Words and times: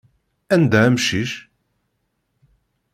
Anda 0.53 0.79
amcic? 0.87 1.31